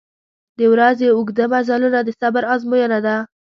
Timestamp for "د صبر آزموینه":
2.03-2.99